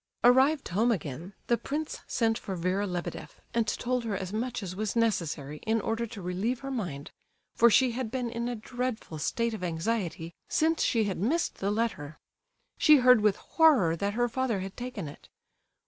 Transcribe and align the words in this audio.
Arrived 0.23 0.69
home 0.69 0.91
again, 0.91 1.33
the 1.45 1.59
prince 1.59 1.99
sent 2.07 2.35
for 2.35 2.55
Vera 2.55 2.87
Lebedeff 2.87 3.39
and 3.53 3.67
told 3.67 4.03
her 4.03 4.17
as 4.17 4.33
much 4.33 4.63
as 4.63 4.75
was 4.75 4.95
necessary, 4.95 5.57
in 5.57 5.79
order 5.79 6.07
to 6.07 6.23
relieve 6.23 6.61
her 6.61 6.71
mind, 6.71 7.11
for 7.53 7.69
she 7.69 7.91
had 7.91 8.09
been 8.09 8.27
in 8.27 8.49
a 8.49 8.55
dreadful 8.55 9.19
state 9.19 9.53
of 9.53 9.63
anxiety 9.63 10.33
since 10.49 10.81
she 10.81 11.03
had 11.03 11.19
missed 11.19 11.59
the 11.59 11.69
letter. 11.69 12.17
She 12.79 12.95
heard 12.97 13.21
with 13.21 13.35
horror 13.35 13.95
that 13.95 14.15
her 14.15 14.27
father 14.27 14.61
had 14.61 14.75
taken 14.75 15.07
it. 15.07 15.29